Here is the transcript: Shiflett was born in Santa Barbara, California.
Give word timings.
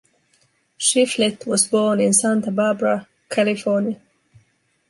Shiflett 0.79 1.45
was 1.45 1.67
born 1.67 1.99
in 2.01 2.11
Santa 2.13 2.49
Barbara, 2.49 3.07
California. 3.29 4.01